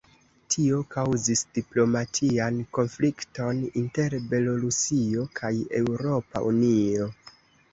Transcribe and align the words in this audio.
Tio 0.53 0.77
kaŭzis 0.93 1.43
diplomatian 1.57 2.57
konflikton 2.77 3.61
inter 3.83 4.17
Belorusio 4.33 5.27
kaj 5.41 5.53
Eŭropa 5.83 6.43
Unio. 6.49 7.11